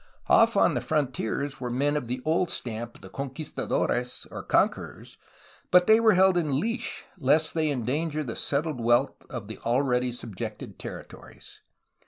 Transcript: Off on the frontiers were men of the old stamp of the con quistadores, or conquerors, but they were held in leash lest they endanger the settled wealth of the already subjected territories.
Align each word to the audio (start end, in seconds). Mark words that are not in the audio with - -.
Off 0.29 0.57
on 0.57 0.73
the 0.73 0.81
frontiers 0.81 1.61
were 1.61 1.69
men 1.69 1.95
of 1.95 2.07
the 2.07 2.23
old 2.25 2.49
stamp 2.49 2.95
of 2.95 3.01
the 3.03 3.09
con 3.09 3.29
quistadores, 3.29 4.25
or 4.31 4.41
conquerors, 4.41 5.15
but 5.69 5.85
they 5.85 5.99
were 5.99 6.15
held 6.15 6.37
in 6.37 6.59
leash 6.59 7.05
lest 7.19 7.53
they 7.53 7.69
endanger 7.69 8.23
the 8.23 8.35
settled 8.35 8.81
wealth 8.81 9.23
of 9.29 9.47
the 9.47 9.59
already 9.59 10.11
subjected 10.11 10.79
territories. 10.79 11.61